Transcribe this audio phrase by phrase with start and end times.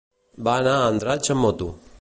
[0.47, 1.73] Va anar a Andratx amb moto.